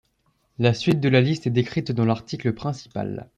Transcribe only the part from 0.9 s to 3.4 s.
de la liste est décrite dans l'article principal.